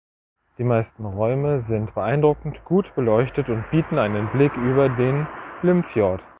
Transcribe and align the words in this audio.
Die 0.57 0.63
meisten 0.63 1.05
Räume 1.05 1.61
sind 1.61 1.93
beeindruckend 1.93 2.65
gut 2.65 2.91
beleuchtet 2.95 3.49
und 3.49 3.69
bieten 3.69 3.99
einen 3.99 4.31
Blick 4.31 4.51
über 4.55 4.89
den 4.89 5.27
Limfjord. 5.61 6.23